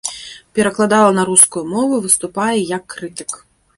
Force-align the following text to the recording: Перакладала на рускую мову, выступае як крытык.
Перакладала 0.59 1.11
на 1.19 1.25
рускую 1.29 1.63
мову, 1.73 2.01
выступае 2.07 2.57
як 2.77 2.83
крытык. 2.95 3.31